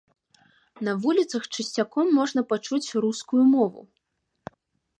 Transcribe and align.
На 0.87 0.95
вуліцах 1.03 1.43
часцяком 1.57 2.05
можна 2.21 2.41
пачуць 2.53 2.93
рускую 3.07 3.43
мову. 3.53 3.81